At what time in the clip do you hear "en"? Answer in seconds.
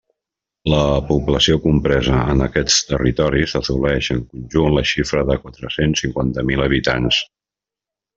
2.33-2.41, 4.15-4.23